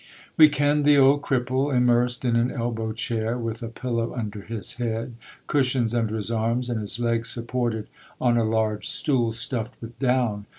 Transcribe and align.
We 0.35 0.49
kenned 0.49 0.83
the 0.83 0.97
old 0.97 1.21
cripple, 1.21 1.71
im 1.71 1.85
mersed 1.85 2.25
in 2.25 2.35
an 2.35 2.49
elbow 2.49 2.91
chair, 2.91 3.37
with 3.37 3.61
a 3.61 3.67
pillow 3.67 4.15
under 4.15 4.41
his 4.41 4.77
head, 4.77 5.13
cushions 5.45 5.93
under 5.93 6.15
his 6.15 6.31
arms, 6.31 6.71
and 6.71 6.81
his 6.81 6.99
legs 6.99 7.29
supported 7.29 7.85
on 8.19 8.35
a 8.35 8.43
large 8.43 8.87
stool, 8.89 9.31
stuffed 9.31 9.79
with 9.79 9.99
down. 9.99 10.47